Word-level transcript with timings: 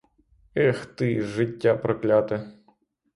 Ех 0.55 0.85
ти, 0.85 1.21
життя 1.21 1.77
прокляте! 1.77 2.53